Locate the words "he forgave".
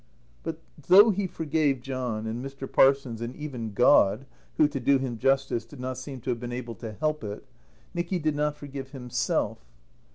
1.11-1.79